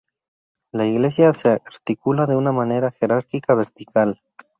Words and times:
La 0.71 0.87
iglesia 0.87 1.31
se 1.31 1.49
articula 1.49 2.25
de 2.25 2.35
una 2.35 2.51
manera 2.51 2.89
jerárquica 2.89 3.53
vertical. 3.53 4.19